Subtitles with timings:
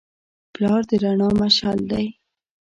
[0.53, 2.05] پلار د رڼا مشعل دی.